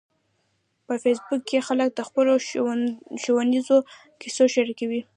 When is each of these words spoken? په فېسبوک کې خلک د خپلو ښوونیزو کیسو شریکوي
په 0.85 0.93
فېسبوک 1.03 1.41
کې 1.49 1.65
خلک 1.67 1.89
د 1.93 1.99
خپلو 2.09 2.33
ښوونیزو 3.23 3.77
کیسو 4.21 4.45
شریکوي 4.55 5.01